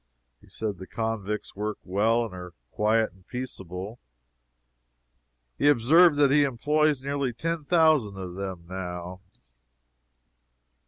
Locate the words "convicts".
0.87-1.55